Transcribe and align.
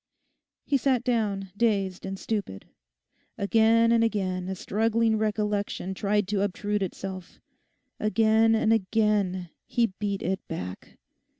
He 0.65 0.77
sat 0.77 1.03
down 1.03 1.51
dazed 1.55 2.07
and 2.07 2.17
stupid. 2.17 2.65
Again 3.37 3.91
and 3.91 4.03
again 4.03 4.47
a 4.49 4.55
struggling 4.55 5.15
recollection 5.15 5.93
tried 5.93 6.27
to 6.29 6.41
obtrude 6.41 6.81
itself; 6.81 7.39
again 7.99 8.55
and 8.55 8.73
again 8.73 9.51
he 9.67 9.93
beat 9.99 10.23
it 10.23 10.39
back. 10.47 10.97